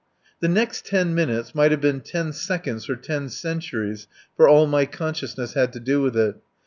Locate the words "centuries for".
3.29-4.47